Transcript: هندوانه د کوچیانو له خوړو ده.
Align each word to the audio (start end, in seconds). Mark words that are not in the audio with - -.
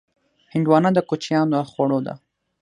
هندوانه 0.53 0.89
د 0.93 0.99
کوچیانو 1.09 1.51
له 1.55 1.59
خوړو 1.71 1.99
ده. 2.07 2.13